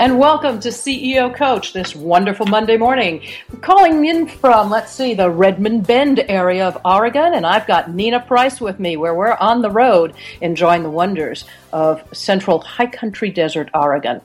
[0.00, 3.20] And welcome to CEO Coach this wonderful Monday morning.
[3.52, 7.92] I'm calling in from, let's see, the Redmond Bend area of Oregon, and I've got
[7.92, 11.44] Nina Price with me, where we're on the road enjoying the wonders
[11.74, 14.22] of central high country desert Oregon.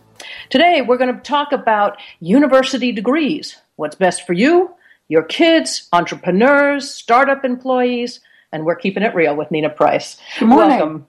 [0.49, 4.73] Today, we're going to talk about university degrees what's best for you,
[5.09, 8.21] your kids, entrepreneurs, startup employees,
[8.53, 10.15] and we're keeping it real with Nina Price.
[10.39, 10.69] Good morning.
[10.69, 11.07] Welcome.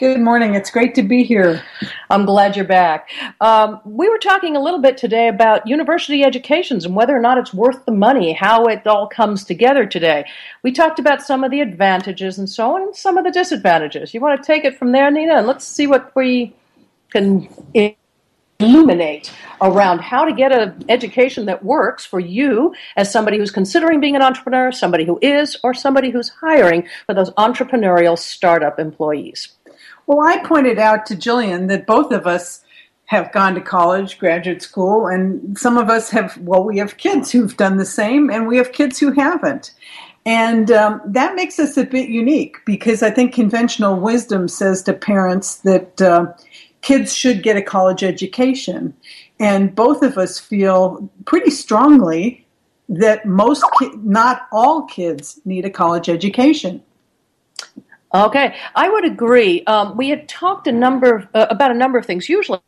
[0.00, 0.54] Good morning.
[0.54, 1.62] It's great to be here.
[2.08, 3.10] I'm glad you're back.
[3.42, 7.36] Um, we were talking a little bit today about university educations and whether or not
[7.36, 10.24] it's worth the money, how it all comes together today.
[10.62, 14.14] We talked about some of the advantages and so on, and some of the disadvantages.
[14.14, 16.56] You want to take it from there, Nina, and let's see what we
[17.10, 17.46] can
[18.58, 24.00] illuminate around how to get an education that works for you as somebody who's considering
[24.00, 29.56] being an entrepreneur, somebody who is, or somebody who's hiring for those entrepreneurial startup employees.
[30.10, 32.64] Well, I pointed out to Jillian that both of us
[33.04, 37.30] have gone to college, graduate school, and some of us have, well, we have kids
[37.30, 39.72] who've done the same, and we have kids who haven't.
[40.26, 44.94] And um, that makes us a bit unique because I think conventional wisdom says to
[44.94, 46.32] parents that uh,
[46.82, 48.92] kids should get a college education.
[49.38, 52.44] And both of us feel pretty strongly
[52.88, 56.82] that most, ki- not all kids need a college education.
[58.12, 59.62] Okay, I would agree.
[59.64, 62.28] Um, we had talked a number of, uh, about a number of things.
[62.28, 62.58] Usually,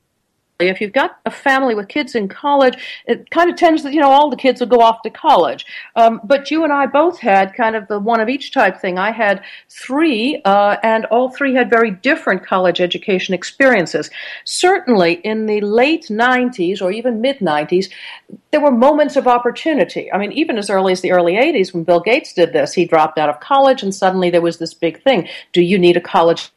[0.68, 4.00] if you've got a family with kids in college, it kind of tends that you
[4.00, 5.66] know all the kids will go off to college.
[5.96, 8.98] Um, but you and I both had kind of the one of each type thing.
[8.98, 14.10] I had three, uh, and all three had very different college education experiences.
[14.44, 17.90] Certainly, in the late '90s or even mid '90s,
[18.50, 20.12] there were moments of opportunity.
[20.12, 22.84] I mean, even as early as the early '80s, when Bill Gates did this, he
[22.84, 26.00] dropped out of college, and suddenly there was this big thing: Do you need a
[26.00, 26.50] college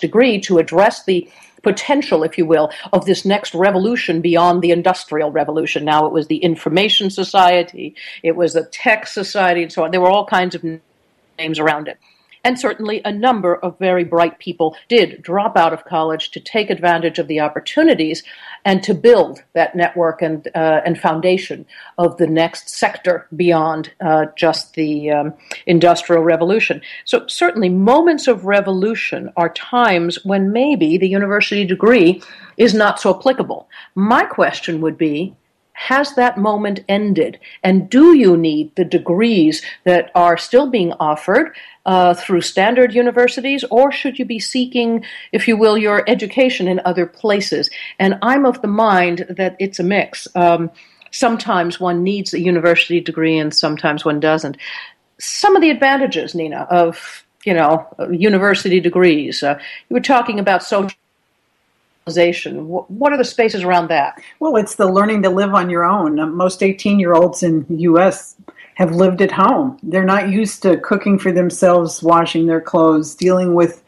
[0.00, 1.28] degree to address the
[1.62, 5.84] potential, if you will, of this next revolution beyond the industrial revolution.
[5.84, 9.90] Now it was the information society, it was the tech society, and so on.
[9.90, 10.64] There were all kinds of
[11.38, 11.98] names around it.
[12.44, 16.70] And certainly a number of very bright people did drop out of college to take
[16.70, 18.22] advantage of the opportunities
[18.64, 24.26] and to build that network and, uh, and foundation of the next sector beyond uh,
[24.36, 25.34] just the um,
[25.66, 26.80] industrial revolution.
[27.04, 32.22] So, certainly, moments of revolution are times when maybe the university degree
[32.56, 33.68] is not so applicable.
[33.94, 35.34] My question would be
[35.78, 37.38] has that moment ended?
[37.62, 41.54] And do you need the degrees that are still being offered
[41.86, 46.80] uh, through standard universities, or should you be seeking, if you will, your education in
[46.84, 47.70] other places?
[48.00, 50.26] And I'm of the mind that it's a mix.
[50.34, 50.72] Um,
[51.12, 54.56] sometimes one needs a university degree, and sometimes one doesn't.
[55.20, 59.44] Some of the advantages, Nina, of you know university degrees.
[59.44, 60.98] Uh, you were talking about social
[62.88, 64.20] what are the spaces around that?
[64.40, 66.18] Well, it's the learning to live on your own.
[66.18, 68.36] Uh, most 18 year olds in the U.S.
[68.74, 69.78] have lived at home.
[69.82, 73.82] They're not used to cooking for themselves, washing their clothes, dealing with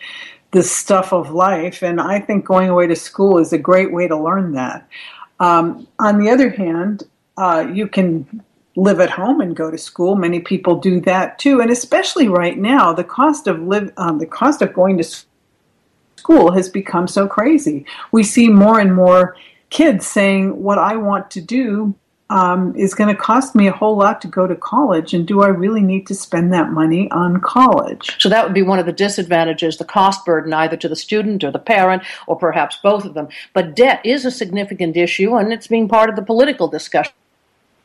[0.53, 1.83] the stuff of life.
[1.83, 4.89] And I think going away to school is a great way to learn that.
[5.39, 7.05] Um, on the other hand,
[7.37, 8.43] uh, you can
[8.77, 10.17] live at home and go to school.
[10.17, 14.27] Many people do that too, and especially right now, the cost of live, um, the
[14.27, 15.05] cost of going to
[16.21, 17.87] school has become so crazy.
[18.13, 19.37] We see more and more
[19.71, 21.95] kids saying, What I want to do
[22.29, 25.43] um, is going to cost me a whole lot to go to college, and do
[25.43, 28.17] I really need to spend that money on college?
[28.21, 31.43] So that would be one of the disadvantages the cost burden, either to the student
[31.43, 33.29] or the parent, or perhaps both of them.
[33.53, 37.15] But debt is a significant issue, and it's being part of the political discussion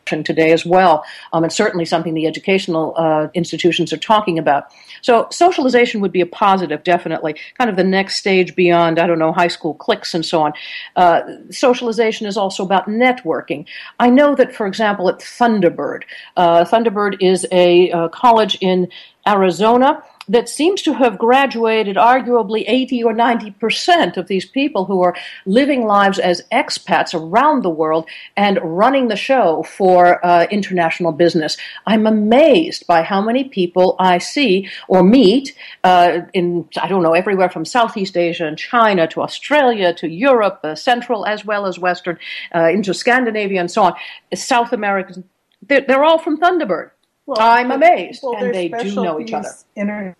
[0.05, 1.03] today as well,
[1.33, 4.71] um, and certainly something the educational uh, institutions are talking about.
[5.01, 9.19] So, socialization would be a positive, definitely, kind of the next stage beyond, I don't
[9.19, 10.53] know, high school cliques and so on.
[10.95, 13.65] Uh, socialization is also about networking.
[13.99, 16.03] I know that, for example, at Thunderbird,
[16.37, 18.87] uh, Thunderbird is a uh, college in
[19.27, 25.01] Arizona that seems to have graduated arguably 80 or 90 percent of these people who
[25.01, 31.11] are living lives as expats around the world and running the show for uh, international
[31.11, 31.57] business.
[31.85, 37.13] I'm amazed by how many people I see or meet uh, in, I don't know,
[37.13, 41.79] everywhere from Southeast Asia and China to Australia to Europe, uh, Central as well as
[41.79, 42.17] Western,
[42.53, 43.93] uh, into Scandinavia and so on,
[44.33, 45.23] South American.
[45.67, 46.91] They're, they're all from Thunderbird.
[47.25, 49.49] Well, I'm amazed, well, and they do know each other.
[49.75, 50.15] International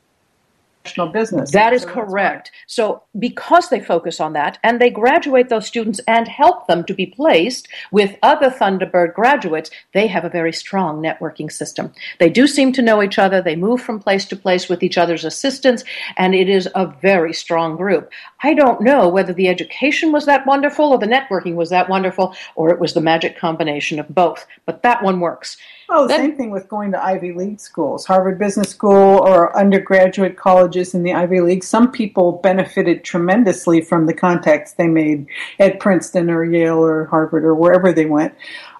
[1.11, 1.51] business.
[1.51, 2.51] That is so correct.
[2.67, 6.93] So, because they focus on that and they graduate those students and help them to
[6.93, 11.91] be placed with other Thunderbird graduates, they have a very strong networking system.
[12.19, 13.41] They do seem to know each other.
[13.41, 15.83] They move from place to place with each other's assistance,
[16.17, 18.11] and it is a very strong group.
[18.43, 22.35] I don't know whether the education was that wonderful or the networking was that wonderful
[22.55, 25.57] or it was the magic combination of both, but that one works.
[25.89, 30.35] Oh, then, same thing with going to Ivy League schools, Harvard Business School or undergraduate
[30.35, 31.63] colleges in the Ivy League.
[31.63, 35.27] Some people benefited tremendously from the contacts they made
[35.59, 38.33] at Princeton or Yale or Harvard or wherever they went.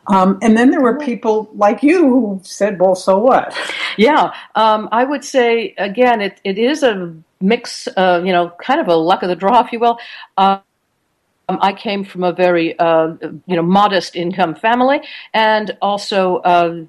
[0.07, 3.56] Um, and then there were people like you who said, well, so what?
[3.98, 8.80] Yeah, um, I would say, again, it, it is a mix, uh, you know, kind
[8.80, 9.98] of a luck of the draw, if you will.
[10.38, 10.60] Uh,
[11.48, 13.13] um, I came from a very, uh,
[13.46, 15.02] you know, modest income family,
[15.34, 16.86] and also uh,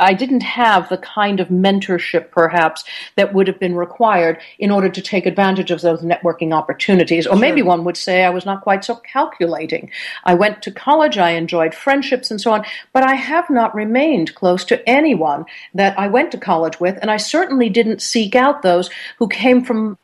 [0.00, 2.84] I didn't have the kind of mentorship, perhaps,
[3.16, 7.26] that would have been required in order to take advantage of those networking opportunities.
[7.26, 7.40] Or sure.
[7.40, 9.90] maybe one would say I was not quite so calculating.
[10.24, 14.34] I went to college, I enjoyed friendships and so on, but I have not remained
[14.34, 15.44] close to anyone
[15.74, 19.64] that I went to college with, and I certainly didn't seek out those who came
[19.64, 19.98] from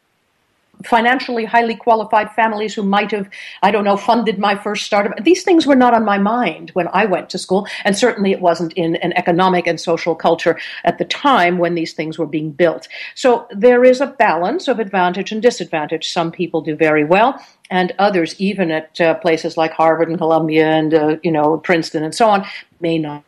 [0.84, 3.28] financially highly qualified families who might have,
[3.62, 5.22] I don't know, funded my first startup.
[5.24, 8.40] These things were not on my mind when I went to school, and certainly it
[8.40, 12.50] wasn't in an economic and social culture at the time when these things were being
[12.50, 12.88] built.
[13.14, 16.08] So there is a balance of advantage and disadvantage.
[16.08, 20.66] Some people do very well, and others, even at uh, places like Harvard and Columbia
[20.66, 22.46] and uh, you know Princeton and so on,
[22.80, 23.25] may not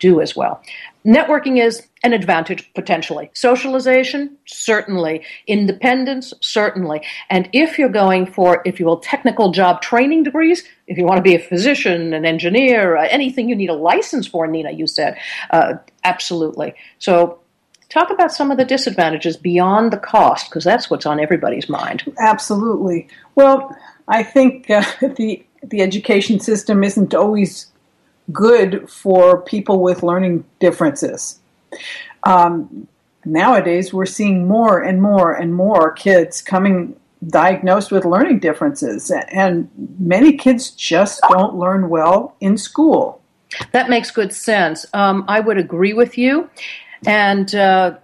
[0.00, 0.62] do as well.
[1.04, 3.30] Networking is an advantage potentially.
[3.34, 5.22] Socialization, certainly.
[5.46, 7.02] Independence, certainly.
[7.28, 11.18] And if you're going for, if you will, technical job training degrees, if you want
[11.18, 14.86] to be a physician, an engineer, uh, anything you need a license for, Nina, you
[14.86, 15.18] said,
[15.50, 15.74] uh,
[16.04, 16.74] absolutely.
[16.98, 17.38] So
[17.90, 22.02] talk about some of the disadvantages beyond the cost, because that's what's on everybody's mind.
[22.18, 23.08] Absolutely.
[23.34, 23.76] Well,
[24.08, 24.84] I think uh,
[25.16, 27.72] the the education system isn't always
[28.32, 31.40] good for people with learning differences.
[32.24, 32.88] Um,
[33.24, 36.96] nowadays, we're seeing more and more and more kids coming
[37.28, 43.20] diagnosed with learning differences, and many kids just don't learn well in school.
[43.72, 44.84] That makes good sense.
[44.92, 46.50] Um, I would agree with you.
[47.06, 47.96] And uh,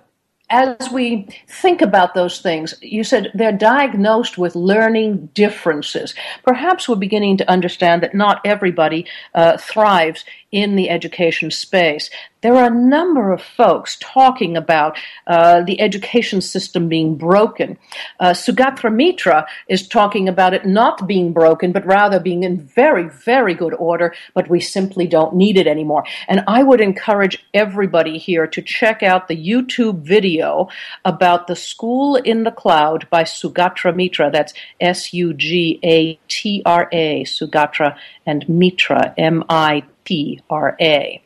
[0.50, 6.14] as we think about those things, you said they're diagnosed with learning differences.
[6.44, 12.10] Perhaps we're beginning to understand that not everybody uh, thrives in the education space.
[12.42, 17.76] There are a number of folks talking about uh, the education system being broken.
[18.18, 23.08] Uh, Sugatra Mitra is talking about it not being broken, but rather being in very,
[23.08, 26.04] very good order, but we simply don't need it anymore.
[26.28, 30.68] And I would encourage everybody here to check out the YouTube video
[31.04, 34.30] about the School in the Cloud by Sugatra Mitra.
[34.30, 40.76] That's S U G A T R A, Sugatra, and Mitra, M I T R
[40.80, 41.22] A.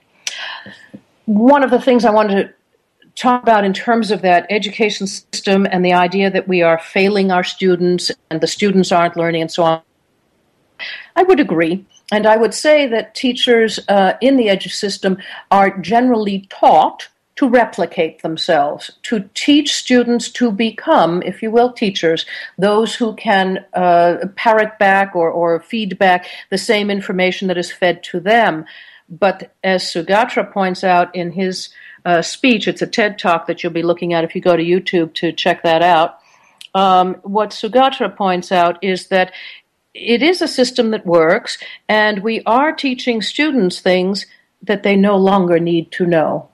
[1.26, 2.54] One of the things I wanted to
[3.14, 7.31] talk about in terms of that education system and the idea that we are failing
[7.31, 9.83] our students and the students aren't learning and so on,
[11.16, 11.85] I would agree.
[12.12, 15.16] And I would say that teachers uh, in the edu system
[15.50, 22.25] are generally taught to replicate themselves, to teach students to become, if you will, teachers,
[22.59, 27.73] those who can uh, parrot back or, or feed back the same information that is
[27.73, 28.64] fed to them.
[29.09, 31.71] But as Sugatra points out in his
[32.05, 34.62] uh, speech, it's a TED talk that you'll be looking at if you go to
[34.62, 36.21] YouTube to check that out.
[36.75, 39.33] Um, what Sugatra points out is that
[39.93, 44.26] it is a system that works, and we are teaching students things
[44.62, 46.49] that they no longer need to know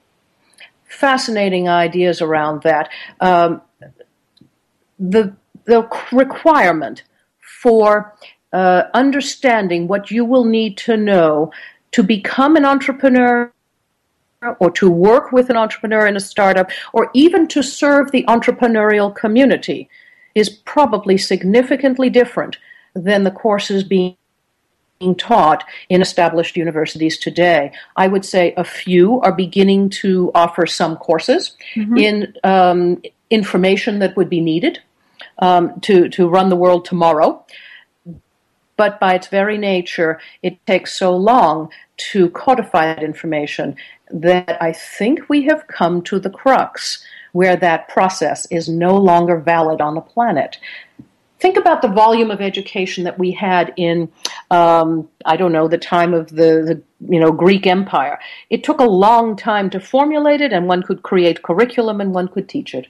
[0.91, 2.89] fascinating ideas around that.
[3.19, 3.61] Um,
[4.99, 7.03] the the requirement
[7.39, 8.15] for
[8.53, 11.51] uh, understanding what you will need to know
[11.91, 13.51] to become an entrepreneur
[14.59, 19.13] or to work with an entrepreneur in a startup or even to serve the entrepreneurial
[19.15, 19.87] community
[20.33, 22.57] is probably significantly different
[22.95, 24.17] than the courses being
[25.17, 27.71] taught in established universities today.
[27.95, 31.97] I would say a few are beginning to offer some courses mm-hmm.
[31.97, 34.79] in um, information that would be needed
[35.39, 37.45] um, to, to run the world tomorrow.
[38.77, 41.69] But by its very nature, it takes so long
[42.11, 43.75] to codify that information
[44.09, 49.37] that I think we have come to the crux where that process is no longer
[49.37, 50.57] valid on the planet
[51.41, 54.11] think about the volume of education that we had in
[54.51, 56.83] um, I don't know the time of the, the
[57.13, 58.19] you know Greek Empire.
[58.49, 62.27] It took a long time to formulate it, and one could create curriculum and one
[62.27, 62.87] could teach it.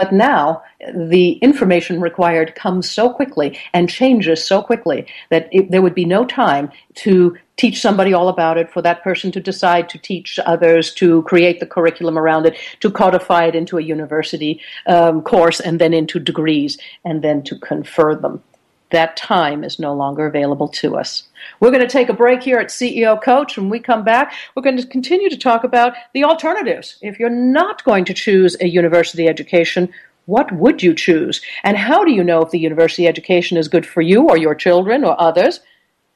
[0.00, 0.62] But now
[0.94, 6.06] the information required comes so quickly and changes so quickly that it, there would be
[6.06, 6.70] no time
[7.04, 11.22] to teach somebody all about it, for that person to decide to teach others, to
[11.24, 15.92] create the curriculum around it, to codify it into a university um, course and then
[15.92, 18.42] into degrees, and then to confer them.
[18.90, 21.24] That time is no longer available to us.
[21.60, 23.56] We're going to take a break here at CEO Coach.
[23.56, 26.98] When we come back, we're going to continue to talk about the alternatives.
[27.00, 29.92] If you're not going to choose a university education,
[30.26, 31.40] what would you choose?
[31.64, 34.54] And how do you know if the university education is good for you or your
[34.54, 35.60] children or others?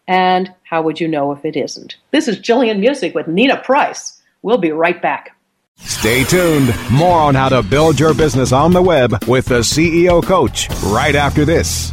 [0.07, 1.97] And how would you know if it isn't?
[2.11, 4.21] This is Jillian Muessig with Nina Price.
[4.43, 5.37] We'll be right back.
[5.79, 6.73] Stay tuned.
[6.91, 11.15] More on how to build your business on the web with the CEO Coach right
[11.15, 11.93] after this.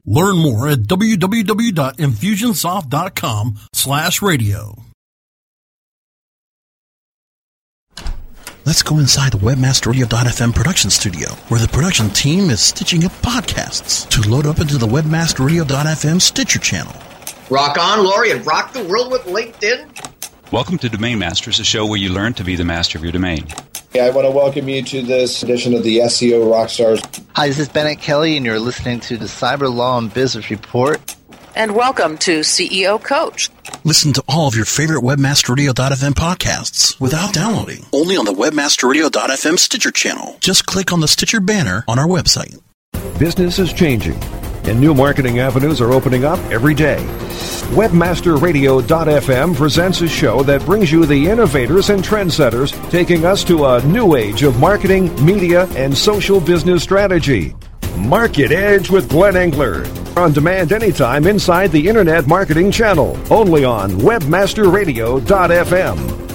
[0.05, 4.75] Learn more at www.infusionsoft.com slash radio.
[8.63, 14.07] Let's go inside the WebmasterRadio.fm production studio, where the production team is stitching up podcasts
[14.09, 16.93] to load up into the WebmasterRadio.fm Stitcher channel.
[17.49, 19.87] Rock on, Lori, and rock the world with LinkedIn.
[20.51, 23.13] Welcome to Domain Masters, a show where you learn to be the master of your
[23.13, 23.47] domain.
[23.93, 27.23] I want to welcome you to this edition of the SEO Rockstars.
[27.35, 31.15] Hi, this is Bennett Kelly, and you're listening to the Cyber Law and Business Report.
[31.57, 33.49] And welcome to CEO Coach.
[33.83, 37.85] Listen to all of your favorite WebmasterRadio.fm podcasts without downloading.
[37.91, 40.37] Only on the WebmasterRadio.fm Stitcher channel.
[40.39, 42.57] Just click on the Stitcher banner on our website.
[43.19, 44.17] Business is changing,
[44.67, 46.97] and new marketing avenues are opening up every day.
[47.71, 53.83] WebmasterRadio.fm presents a show that brings you the innovators and trendsetters, taking us to a
[53.85, 57.55] new age of marketing, media, and social business strategy.
[57.97, 59.85] Market Edge with Glenn Engler.
[60.17, 63.17] On demand anytime inside the Internet Marketing Channel.
[63.29, 66.30] Only on WebmasterRadio.fm.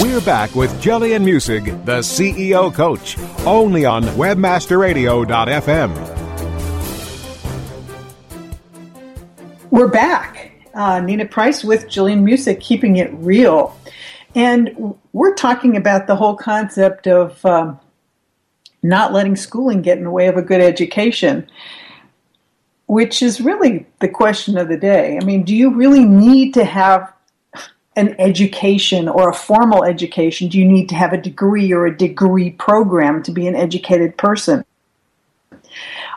[0.00, 5.90] We're back with Jillian Muessig, the CEO coach, only on WebmasterRadio.fm.
[9.70, 10.52] We're back.
[10.72, 13.78] Uh, Nina Price with Jillian Muessig, keeping it real.
[14.34, 17.78] And we're talking about the whole concept of um,
[18.82, 21.46] not letting schooling get in the way of a good education,
[22.86, 25.18] which is really the question of the day.
[25.20, 27.12] I mean, do you really need to have
[28.00, 30.48] an education or a formal education?
[30.48, 34.16] Do you need to have a degree or a degree program to be an educated
[34.16, 34.64] person?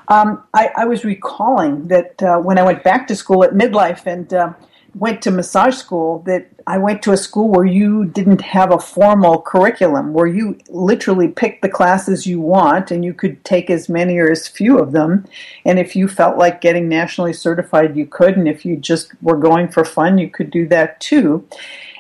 [0.08, 4.06] Um, I, I, was recalling that uh, when I went back to school at midlife
[4.06, 4.54] and uh,
[4.96, 8.80] went to massage school, that I went to a school where you didn't have a
[8.80, 13.90] formal curriculum, where you literally picked the classes you want and you could take as
[13.90, 15.26] many or as few of them.
[15.66, 18.38] And if you felt like getting nationally certified, you could.
[18.38, 21.48] And if you just were going for fun, you could do that too.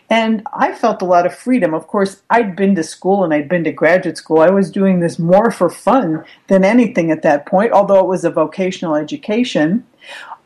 [0.10, 1.74] And I felt a lot of freedom.
[1.74, 4.42] Of course, I'd been to school and I'd been to graduate school.
[4.42, 8.24] I was doing this more for fun than anything at that point, although it was
[8.24, 9.86] a vocational education.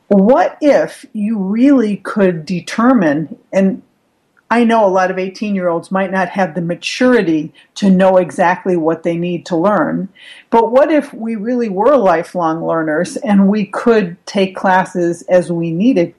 [0.08, 3.82] What if you really could determine, and
[4.50, 8.18] I know a lot of 18 year olds might not have the maturity to know
[8.18, 10.08] exactly what they need to learn,
[10.50, 15.72] but what if we really were lifelong learners and we could take classes as we
[15.72, 16.16] needed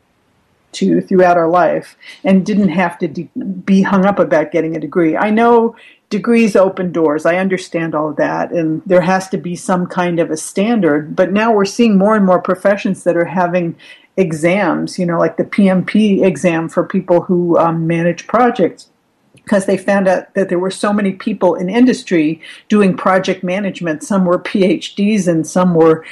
[0.72, 3.30] to throughout our life and didn't have to de-
[3.64, 5.16] be hung up about getting a degree.
[5.16, 5.76] I know
[6.10, 7.26] degrees open doors.
[7.26, 11.14] I understand all of that, and there has to be some kind of a standard.
[11.14, 13.76] But now we're seeing more and more professions that are having
[14.16, 18.88] exams, you know, like the PMP exam for people who um, manage projects.
[19.34, 24.02] Because they found out that there were so many people in industry doing project management.
[24.02, 26.04] Some were PhDs and some were,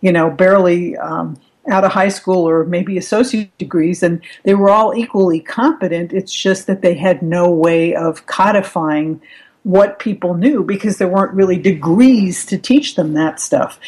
[0.00, 1.36] you know, barely um,
[1.68, 6.12] out of high school or maybe associate degrees, and they were all equally competent.
[6.12, 9.20] It's just that they had no way of codifying
[9.64, 13.78] what people knew because there weren't really degrees to teach them that stuff.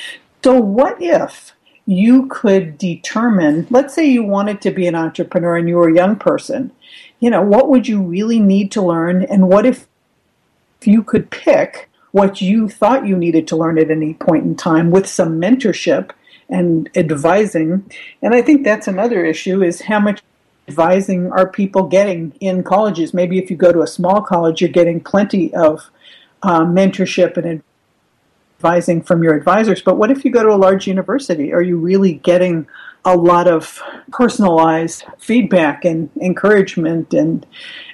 [0.43, 1.53] So, what if
[1.87, 5.95] you could determine, let's say you wanted to be an entrepreneur and you were a
[5.95, 6.73] young person,
[7.21, 9.23] you know, what would you really need to learn?
[9.25, 9.87] And what if
[10.83, 14.91] you could pick what you thought you needed to learn at any point in time
[14.91, 16.11] with some mentorship?
[16.49, 17.91] and advising.
[18.23, 20.23] And I think that's another issue is how much
[20.69, 23.15] advising are people getting in colleges?
[23.15, 25.91] Maybe if you go to a small college, you're getting plenty of
[26.43, 27.63] uh, mentorship and
[28.59, 29.83] advising from your advisors.
[29.83, 31.53] But what if you go to a large university?
[31.53, 32.67] Are you really getting
[33.05, 37.47] a lot of personalized feedback and encouragement and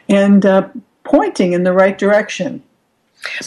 [0.09, 0.69] and uh,
[1.05, 2.63] pointing in the right direction?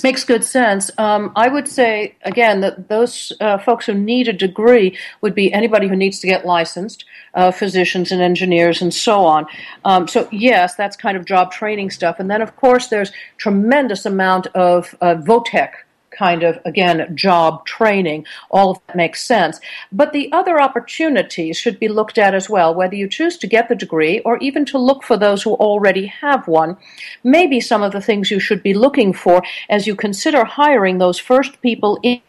[0.04, 0.90] Makes good sense.
[0.98, 5.52] Um, I would say, again, that those uh, folks who need a degree would be
[5.52, 9.46] anybody who needs to get licensed, uh, physicians and engineers and so on.
[9.84, 12.20] Um, so, yes, that's kind of job training stuff.
[12.20, 15.85] And then, of course, there's tremendous amount of uh, vo-tech
[16.18, 18.26] kind of, again, job training.
[18.50, 19.60] All of that makes sense.
[19.92, 23.70] But the other opportunities should be looked at as well, whether you choose to get
[23.70, 26.78] the degree or even to look for those who already have one.
[27.24, 31.20] Maybe some of the things you should be looking for as you consider hiring those
[31.20, 32.22] first people in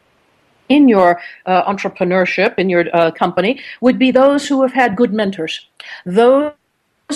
[0.69, 5.13] in your uh, entrepreneurship, in your uh, company, would be those who have had good
[5.13, 5.69] mentors.
[6.05, 6.53] Those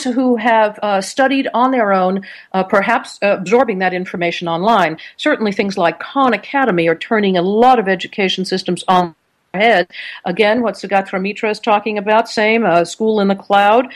[0.04, 4.98] who have uh, studied on their own, uh, perhaps absorbing that information online.
[5.16, 9.14] Certainly, things like Khan Academy are turning a lot of education systems on
[9.52, 9.90] their head.
[10.24, 13.92] Again, what Sugatra Mitra is talking about, same, uh, school in the cloud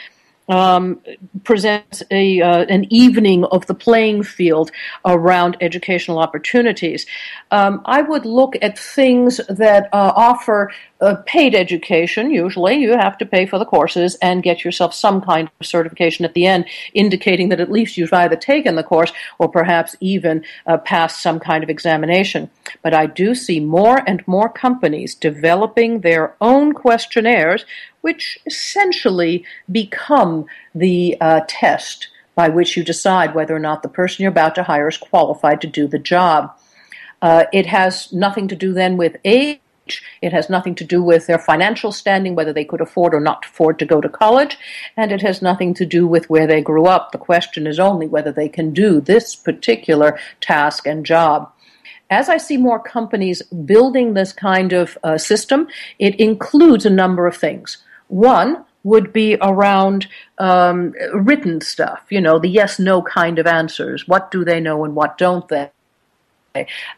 [0.48, 1.00] um,
[1.44, 4.70] presents a, uh, an evening of the playing field
[5.04, 7.06] around educational opportunities.
[7.50, 10.70] Um, I would look at things that uh, offer
[11.04, 15.20] uh, paid education, usually you have to pay for the courses and get yourself some
[15.20, 19.12] kind of certification at the end, indicating that at least you've either taken the course
[19.38, 22.50] or perhaps even uh, passed some kind of examination.
[22.82, 27.66] But I do see more and more companies developing their own questionnaires,
[28.04, 34.22] which essentially become the uh, test by which you decide whether or not the person
[34.22, 36.54] you're about to hire is qualified to do the job.
[37.22, 39.58] Uh, it has nothing to do then with age.
[40.20, 43.46] It has nothing to do with their financial standing, whether they could afford or not
[43.46, 44.58] afford to go to college,
[44.98, 47.10] and it has nothing to do with where they grew up.
[47.10, 51.50] The question is only whether they can do this particular task and job.
[52.10, 57.26] As I see more companies building this kind of uh, system, it includes a number
[57.26, 57.78] of things.
[58.08, 60.06] One, would be around
[60.38, 64.06] um, written stuff, you know, the yes no kind of answers.
[64.06, 65.70] What do they know and what don't they?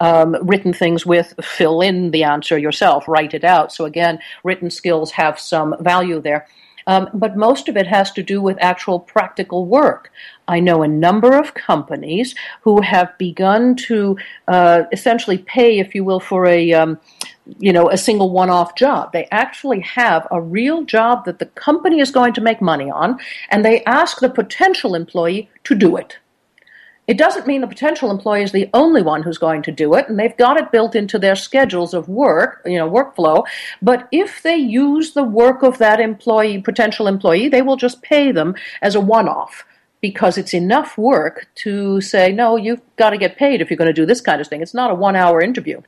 [0.01, 3.73] Um, written things with fill in the answer yourself, write it out.
[3.73, 6.47] So, again, written skills have some value there.
[6.87, 10.13] Um, but most of it has to do with actual practical work.
[10.47, 16.05] I know a number of companies who have begun to uh, essentially pay, if you
[16.05, 16.99] will, for a um,
[17.59, 19.13] you know a single one-off job.
[19.13, 23.19] They actually have a real job that the company is going to make money on,
[23.51, 26.19] and they ask the potential employee to do it.
[27.07, 30.09] It doesn't mean the potential employee is the only one who's going to do it,
[30.09, 33.45] and they've got it built into their schedules of work, you know, workflow.
[33.81, 38.33] But if they use the work of that employee, potential employee, they will just pay
[38.33, 39.65] them as a one-off
[40.01, 43.87] because it's enough work to say, no, you've got to get paid if you're going
[43.87, 44.61] to do this kind of thing.
[44.61, 45.83] It's not a one-hour interview.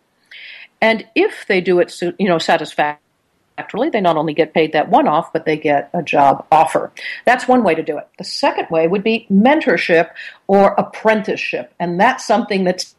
[0.81, 3.02] And if they do it, you know, satisfactorily
[3.59, 6.92] Actually, they not only get paid that one off, but they get a job offer.
[7.25, 8.07] That's one way to do it.
[8.16, 10.11] The second way would be mentorship
[10.47, 12.94] or apprenticeship, and that's something that's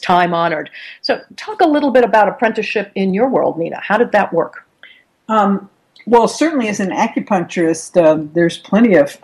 [0.00, 0.70] time honored.
[1.02, 3.80] So, talk a little bit about apprenticeship in your world, Nina.
[3.80, 4.66] How did that work?
[5.28, 5.68] Um,
[6.06, 9.18] well, certainly as an acupuncturist, uh, there's plenty of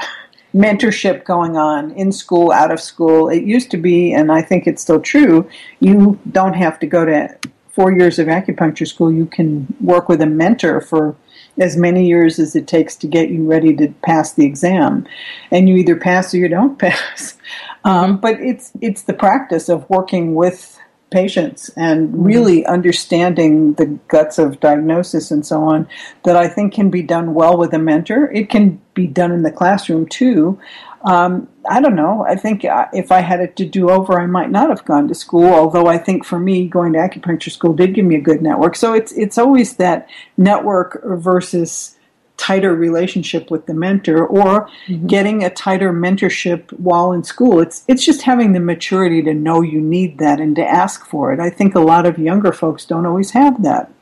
[0.55, 3.29] mentorship going on in school, out of school.
[3.29, 5.49] It used to be, and I think it's still true,
[5.81, 7.35] you don't have to go to
[7.73, 11.17] four years of acupuncture school, you can work with a mentor for
[11.59, 15.07] as many years as it takes to get you ready to pass the exam,
[15.51, 17.37] and you either pass or you don't pass.
[17.85, 20.79] Um, but it's it's the practice of working with
[21.13, 22.23] patients and mm-hmm.
[22.23, 25.87] really understanding the guts of diagnosis and so on
[26.25, 28.33] that I think can be done well with a mentor.
[28.33, 30.59] It can be done in the classroom too.
[31.05, 32.25] Um, I don't know.
[32.27, 35.09] I think uh, if I had it to do over, I might not have gone
[35.09, 35.53] to school.
[35.53, 38.77] Although I think for me, going to acupuncture school did give me a good network.
[38.77, 41.97] So it's it's always that network versus
[42.37, 45.07] tighter relationship with the mentor, or mm-hmm.
[45.07, 47.61] getting a tighter mentorship while in school.
[47.61, 51.33] It's it's just having the maturity to know you need that and to ask for
[51.33, 51.41] it.
[51.41, 53.93] I think a lot of younger folks don't always have that.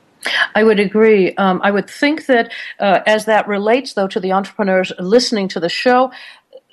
[0.54, 1.34] I would agree.
[1.36, 5.60] Um, I would think that uh, as that relates, though, to the entrepreneurs listening to
[5.60, 6.12] the show,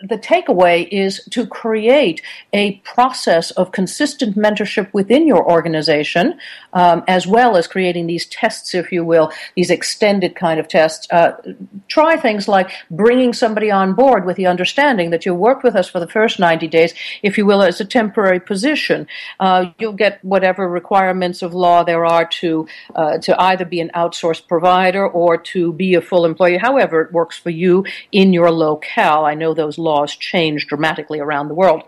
[0.04, 2.22] the takeaway is to create
[2.54, 6.40] a process of consistent mentorship within your organization,
[6.74, 11.08] um, as well as creating these tests, if you will, these extended kind of tests.
[11.12, 11.32] Uh,
[11.88, 15.90] try things like bringing somebody on board with the understanding that you'll work with us
[15.90, 19.08] for the first 90 days, if you will, as a temporary position.
[19.40, 23.90] Uh, you'll get whatever requirements of law there are to uh, to either be an
[23.96, 28.52] outsourced provider or to be a full employee, however it works for you in your
[28.52, 29.26] locale.
[29.26, 31.84] I know those laws change dramatically around the world.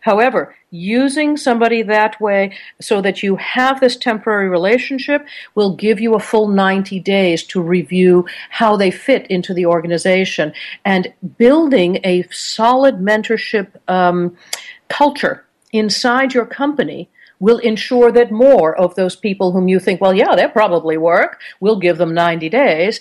[0.00, 6.14] However, using somebody that way so that you have this temporary relationship will give you
[6.14, 10.52] a full 90 days to review how they fit into the organization
[10.84, 14.36] and building a solid mentorship um,
[14.88, 20.14] culture inside your company will ensure that more of those people whom you think, well,
[20.14, 23.00] yeah, they'll probably work, we'll give them 90 days,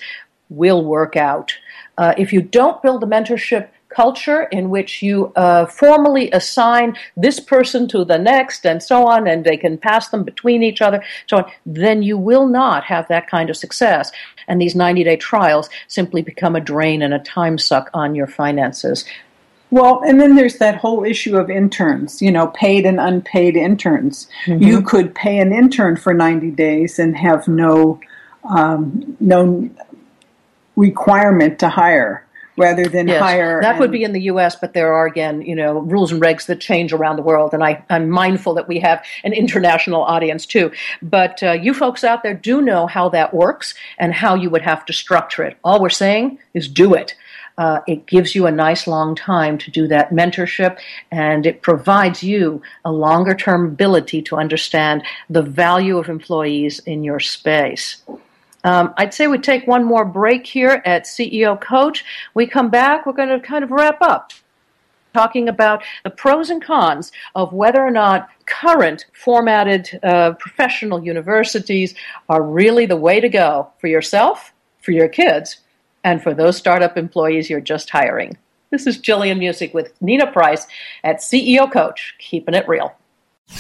[0.49, 1.54] will work out.
[1.97, 7.39] Uh, if you don't build a mentorship culture in which you uh, formally assign this
[7.39, 11.04] person to the next and so on, and they can pass them between each other,
[11.28, 14.12] so on, then you will not have that kind of success.
[14.47, 18.28] And these 90 day trials simply become a drain and a time suck on your
[18.28, 19.06] finances.
[19.71, 24.28] Well, and then there's that whole issue of interns, you know, paid and unpaid interns.
[24.47, 24.63] Mm-hmm.
[24.63, 27.99] You could pay an intern for 90 days and have no
[28.49, 29.69] um, no
[30.75, 32.25] requirement to hire
[32.60, 33.62] rather than yes, hire.
[33.62, 36.22] That and, would be in the U.S., but there are again, you know, rules and
[36.22, 40.04] regs that change around the world, and I, am mindful that we have an international
[40.04, 40.72] audience too.
[41.02, 44.62] But uh, you folks out there do know how that works and how you would
[44.62, 45.58] have to structure it.
[45.63, 47.15] All we're saying is do it.
[47.60, 50.80] Uh, it gives you a nice long time to do that mentorship,
[51.12, 57.04] and it provides you a longer term ability to understand the value of employees in
[57.04, 58.02] your space.
[58.63, 62.04] Um, I'd say we take one more break here at CEO Coach.
[62.34, 64.34] We come back, we're going to kind of wrap up
[65.13, 71.95] talking about the pros and cons of whether or not current formatted uh, professional universities
[72.28, 75.58] are really the way to go for yourself, for your kids,
[76.04, 78.38] and for those startup employees you're just hiring.
[78.72, 80.67] This is Jillian Muessig with Nina Price
[81.04, 82.93] at CEO Coach, keeping it real.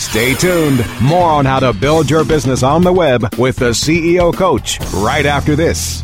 [0.09, 0.83] Stay tuned.
[1.03, 5.23] More on how to build your business on the web with the CEO Coach right
[5.23, 6.03] after this.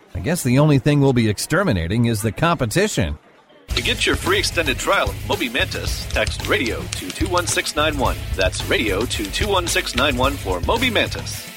[0.13, 3.17] I guess the only thing we'll be exterminating is the competition.
[3.69, 8.17] To get your free extended trial of Moby Mantis, text radio to 21691.
[8.35, 11.47] That's radio to 21691 for Moby Mantis.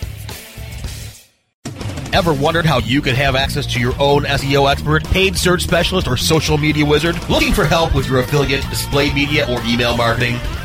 [2.12, 6.06] Ever wondered how you could have access to your own SEO expert, paid search specialist,
[6.06, 7.16] or social media wizard?
[7.28, 10.38] Looking for help with your affiliate, display media, or email marketing?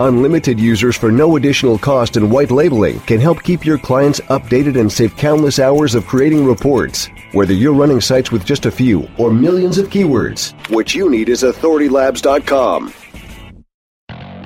[0.00, 4.78] Unlimited users for no additional cost and white labeling can help keep your clients updated
[4.78, 7.08] and save countless hours of creating reports.
[7.32, 11.28] Whether you're running sites with just a few or millions of keywords, what you need
[11.28, 12.94] is authoritylabs.com.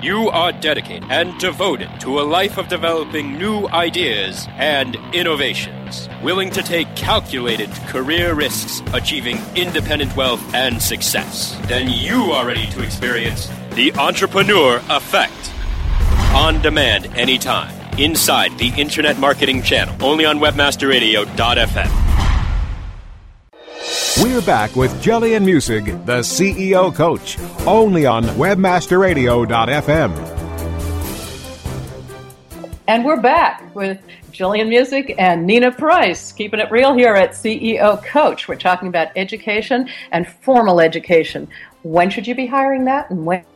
[0.03, 6.51] You are dedicated and devoted to a life of developing new ideas and innovations, willing
[6.53, 11.57] to take calculated career risks, achieving independent wealth and success.
[11.69, 15.53] Then you are ready to experience the entrepreneur effect.
[16.35, 21.91] On demand anytime, inside the Internet Marketing Channel, only on WebmasterRadio.fm.
[24.23, 30.39] We're back with Jillian Muessig, the CEO Coach, only on WebmasterRadio.fm.
[32.87, 34.01] And we're back with
[34.33, 38.49] Jillian Muessig and Nina Price, keeping it real here at CEO Coach.
[38.49, 41.49] We're talking about education and formal education.
[41.83, 43.47] When should you be hiring that, and when and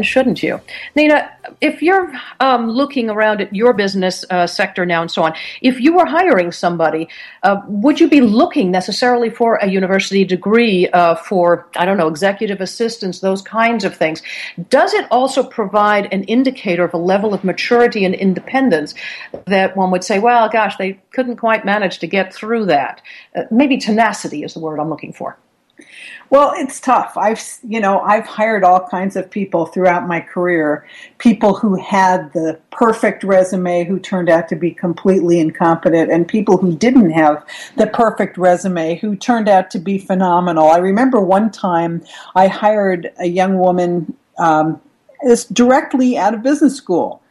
[0.00, 0.60] shouldn't you?
[0.94, 5.34] Nina, if you're um, looking around at your business uh, sector now and so on,
[5.60, 7.08] if you were hiring somebody,
[7.42, 12.08] uh, would you be looking necessarily for a university degree uh, for, I don't know,
[12.08, 14.22] executive assistants, those kinds of things?
[14.70, 18.94] Does it also provide an indicator of a level of maturity and independence
[19.46, 23.02] that one would say, well, gosh, they couldn't quite manage to get through that?
[23.36, 25.36] Uh, maybe tenacity is the word I'm looking for.
[26.30, 27.12] Well, it's tough.
[27.18, 30.86] I've, you know, I've hired all kinds of people throughout my career.
[31.18, 36.56] People who had the perfect resume who turned out to be completely incompetent, and people
[36.56, 37.44] who didn't have
[37.76, 40.68] the perfect resume who turned out to be phenomenal.
[40.68, 42.02] I remember one time
[42.34, 44.80] I hired a young woman um,
[45.52, 47.22] directly out of business school,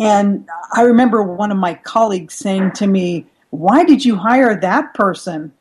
[0.00, 4.92] and I remember one of my colleagues saying to me, "Why did you hire that
[4.94, 5.52] person?"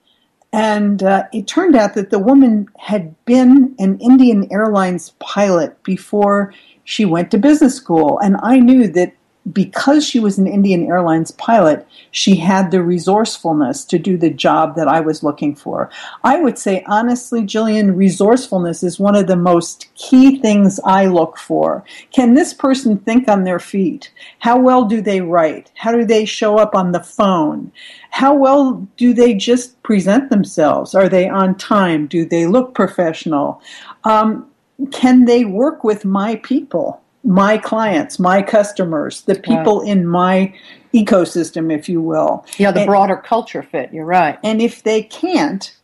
[0.52, 6.54] And uh, it turned out that the woman had been an Indian Airlines pilot before
[6.86, 8.20] she went to business school.
[8.20, 9.14] And I knew that
[9.52, 14.76] because she was an Indian Airlines pilot, she had the resourcefulness to do the job
[14.76, 15.90] that I was looking for.
[16.24, 21.38] I would say, honestly, Jillian, resourcefulness is one of the most key things I look
[21.38, 21.84] for.
[22.12, 24.12] Can this person think on their feet?
[24.40, 25.72] How well do they write?
[25.76, 27.72] How do they show up on the phone?
[28.12, 30.94] How well do they just present themselves?
[30.94, 32.08] Are they on time?
[32.08, 33.62] Do they look professional?
[34.04, 34.50] Um,
[34.92, 37.02] can they work with my people?
[37.24, 40.54] My clients, my customers, the people in my
[40.94, 42.46] ecosystem, if you will.
[42.58, 43.94] Yeah, the and, broader culture fit.
[43.94, 44.40] You're right.
[44.44, 45.76] And if they can't,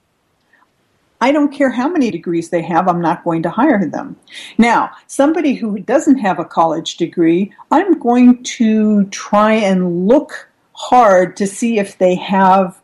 [1.22, 4.16] I don't care how many degrees they have, I'm not going to hire them.
[4.58, 11.38] Now, somebody who doesn't have a college degree, I'm going to try and look hard
[11.38, 12.82] to see if they have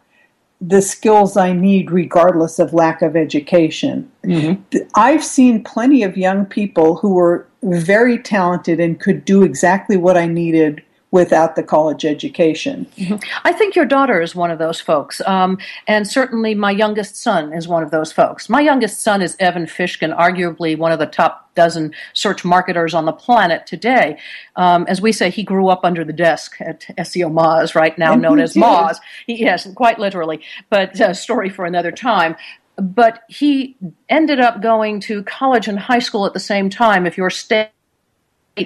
[0.61, 4.10] the skills I need regardless of lack of education.
[4.25, 4.77] Mm-hmm.
[4.95, 10.17] I've seen plenty of young people who were very talented and could do exactly what
[10.17, 12.87] I needed without the college education.
[12.97, 13.15] Mm-hmm.
[13.43, 17.51] I think your daughter is one of those folks, um, and certainly my youngest son
[17.51, 18.47] is one of those folks.
[18.47, 23.03] My youngest son is Evan Fishkin, arguably one of the top dozen search marketers on
[23.03, 24.17] the planet today.
[24.55, 28.13] Um, as we say, he grew up under the desk at SEO Moz, right now
[28.13, 28.63] and known as did.
[28.63, 28.97] Moz.
[29.27, 32.37] He, yes, quite literally, but a uh, story for another time
[32.77, 33.77] but he
[34.09, 37.05] ended up going to college and high school at the same time.
[37.05, 37.69] If you're staying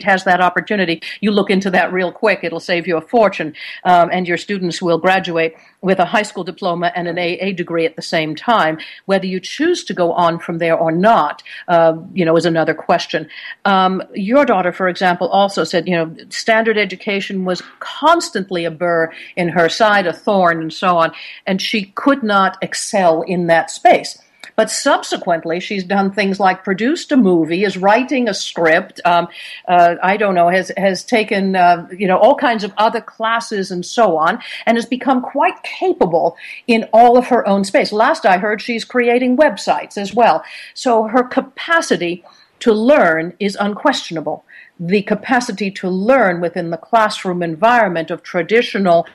[0.04, 2.40] has that opportunity, you look into that real quick.
[2.44, 6.44] It'll save you a fortune, um, and your students will graduate with a high school
[6.44, 8.80] diploma and an AA degree at the same time.
[9.06, 12.74] Whether you choose to go on from there or not, uh, you know, is another
[12.74, 13.30] question.
[13.66, 19.14] Um, your daughter, for example, also said, you know, standard education was constantly a burr
[19.36, 21.12] in her side, a thorn, and so on,
[21.46, 24.18] and she could not excel in that space.
[24.56, 29.02] But subsequently, she's done things like produced a movie, is writing a script.
[29.06, 29.28] Um,
[29.68, 33.72] uh, I don't know, has has taken uh, you know all kinds of other classes
[33.72, 36.38] and so on, and has become quite capable
[36.68, 37.92] in all of her own space.
[37.92, 40.44] Last I heard, she's creating websites as well.
[40.74, 42.24] So her capacity
[42.60, 44.46] to learn is unquestionable.
[44.80, 49.08] The capacity to learn within the classroom environment of traditional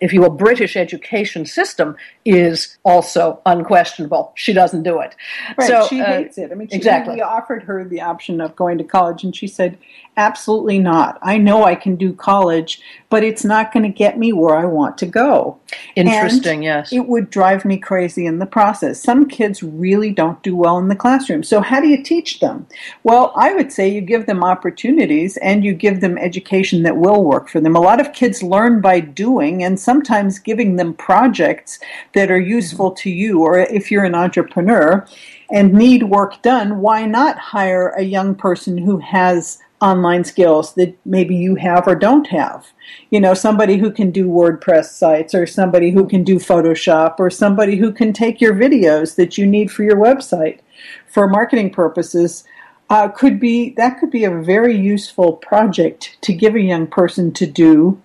[0.00, 4.32] if you will, British education system is also unquestionable.
[4.34, 5.14] She doesn't do it.
[5.56, 5.68] Right.
[5.68, 6.50] So, she uh, hates it.
[6.52, 7.16] I mean, she, exactly.
[7.16, 9.78] we offered her the option of going to college, and she said,
[10.20, 11.18] absolutely not.
[11.22, 14.66] I know I can do college, but it's not going to get me where I
[14.66, 15.58] want to go.
[15.96, 16.92] Interesting, and yes.
[16.92, 19.02] It would drive me crazy in the process.
[19.02, 21.42] Some kids really don't do well in the classroom.
[21.42, 22.66] So, how do you teach them?
[23.02, 27.24] Well, I would say you give them opportunities and you give them education that will
[27.24, 27.74] work for them.
[27.74, 31.80] A lot of kids learn by doing and sometimes giving them projects
[32.14, 35.06] that are useful to you, or if you're an entrepreneur
[35.50, 40.96] and need work done, why not hire a young person who has online skills that
[41.04, 42.72] maybe you have or don't have.
[43.10, 47.30] You know, somebody who can do WordPress sites or somebody who can do Photoshop or
[47.30, 50.60] somebody who can take your videos that you need for your website
[51.06, 52.44] for marketing purposes.
[52.90, 57.32] Uh, could be that could be a very useful project to give a young person
[57.32, 58.02] to do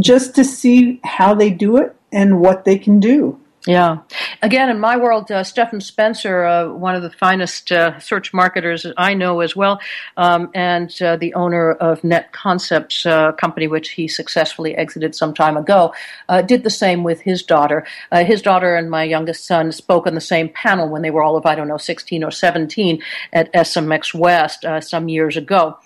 [0.00, 3.40] just to see how they do it and what they can do.
[3.66, 3.98] Yeah.
[4.40, 8.86] Again, in my world, uh, Stephan Spencer, uh, one of the finest uh, search marketers
[8.96, 9.80] I know as well,
[10.16, 15.34] um, and uh, the owner of Net Concepts, uh, company which he successfully exited some
[15.34, 15.92] time ago,
[16.28, 17.84] uh, did the same with his daughter.
[18.12, 21.36] his daughter and my youngest son spoke on the same panel when they were all
[21.36, 25.78] of, I don't know, 16 or 17 at SMX West some years ago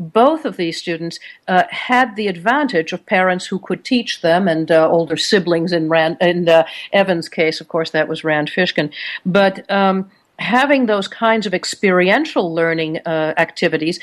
[0.00, 4.70] both of these students uh, had the advantage of parents who could teach them and
[4.70, 5.72] uh, older siblings.
[5.72, 8.90] In Rand, in uh, Evan's case, of course, that was Rand Fishkin,
[9.24, 9.70] but.
[9.70, 14.00] Um, having those kinds of experiential learning uh, activities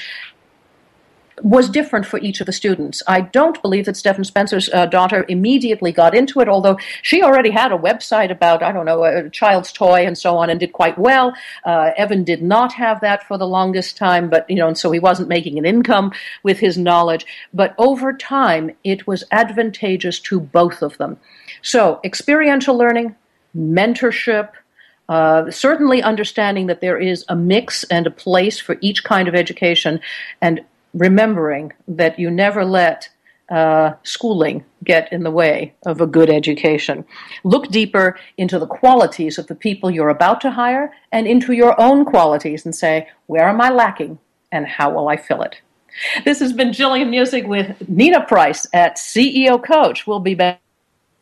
[1.43, 3.03] was different for each of the students.
[3.07, 7.51] I don't believe that Stephan Spencer's uh, daughter immediately got into it, although she already
[7.51, 10.73] had a website about, I don't know, a child's toy and so on and did
[10.73, 11.33] quite well.
[11.63, 14.91] Uh, Evan did not have that for the longest time, but, you know, and so
[14.91, 16.11] he wasn't making an income
[16.43, 17.25] with his knowledge.
[17.53, 21.17] But over time, it was advantageous to both of them.
[21.61, 23.15] So, experiential learning,
[23.55, 24.49] mentorship,
[25.09, 29.35] uh, certainly understanding that there is a mix and a place for each kind of
[29.35, 29.99] education,
[30.41, 30.61] and
[30.97, 33.09] remembering that you never let
[33.49, 37.05] uh, schooling get in the way of a good education.
[37.43, 41.79] Look deeper into the qualities of the people you're about to hire and into your
[41.79, 44.19] own qualities and say, where am I lacking
[44.51, 45.61] and how will I fill it?
[46.25, 50.05] This has been Jillian Muessig with Nina Price at CEO Coach.
[50.05, 50.61] We'll be back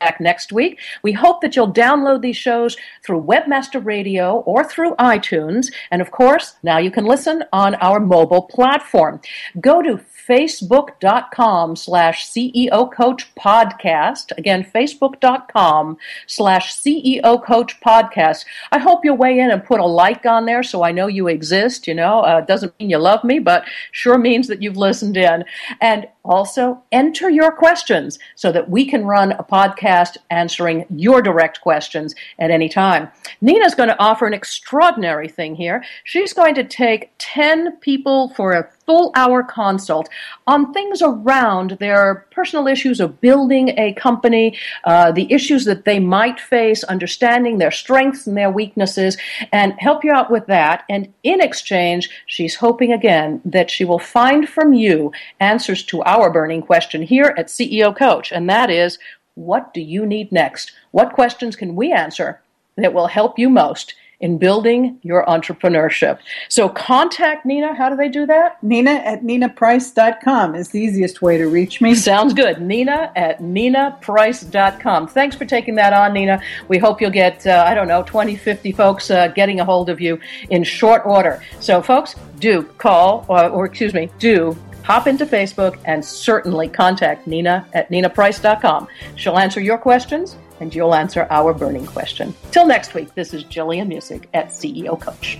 [0.05, 0.79] back next week.
[1.01, 5.71] We hope that you'll download these shows through Webmaster Radio or through iTunes.
[5.89, 9.19] And of course, now you can listen on our mobile platform.
[9.59, 14.31] Go to facebook.com slash CEO Coach Podcast.
[14.37, 18.45] Again, facebook.com slash CEO Coach Podcast.
[18.71, 21.27] I hope you'll weigh in and put a like on there so I know you
[21.27, 21.87] exist.
[21.87, 25.45] You know, uh, doesn't mean you love me, but sure means that you've listened in.
[25.81, 31.61] And also enter your questions so that we can run a podcast answering your direct
[31.61, 33.09] questions at any time.
[33.41, 35.83] Nina's going to offer an extraordinary thing here.
[36.03, 40.09] She's going to take 10 people for a full hour consult
[40.47, 45.99] on things around their personal issues of building a company, uh, the issues that they
[45.99, 49.17] might face, understanding their strengths and their weaknesses,
[49.51, 50.83] and help you out with that.
[50.89, 56.31] And in exchange, she's hoping again that she will find from you answers to our
[56.31, 58.99] burning question here at CEO Coach, and that is
[59.35, 60.71] what do you need next?
[60.91, 62.41] What questions can we answer
[62.77, 63.93] that will help you most?
[64.19, 66.19] In building your entrepreneurship.
[66.49, 67.75] So contact Nina.
[67.75, 68.61] How do they do that?
[68.63, 71.95] Nina at ninaprice.com is the easiest way to reach me.
[71.95, 72.61] Sounds good.
[72.61, 75.07] Nina at ninaprice.com.
[75.07, 76.41] Thanks for taking that on, Nina.
[76.67, 79.89] We hope you'll get, uh, I don't know, 20, 50 folks uh, getting a hold
[79.89, 81.43] of you in short order.
[81.59, 87.25] So, folks, do call, or, or excuse me, do hop into Facebook and certainly contact
[87.25, 88.87] Nina at ninaprice.com.
[89.15, 92.33] She'll answer your questions and you'll answer our burning question.
[92.51, 95.39] Till next week, this is Jillian Muessig at CEO Coach.